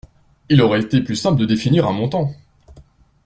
[0.49, 2.31] Il aurait été plus simple de définir un montant.